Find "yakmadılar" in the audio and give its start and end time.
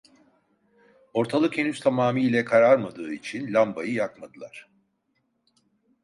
3.93-4.67